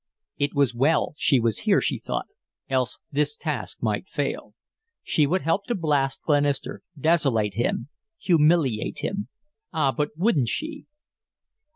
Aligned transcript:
It 0.39 0.55
was 0.55 0.73
well 0.73 1.13
she 1.15 1.39
was 1.39 1.59
here, 1.59 1.79
she 1.79 1.99
thought, 1.99 2.25
else 2.67 2.97
this 3.11 3.35
task 3.37 3.83
might 3.83 4.07
fail. 4.07 4.55
She 5.03 5.27
would 5.27 5.43
help 5.43 5.65
to 5.65 5.75
blast 5.75 6.23
Glenister, 6.23 6.81
desolate 6.99 7.53
him, 7.53 7.87
humiliate 8.17 9.01
him. 9.03 9.27
Ah, 9.71 9.91
but 9.91 10.09
wouldn't 10.17 10.49
she! 10.49 10.87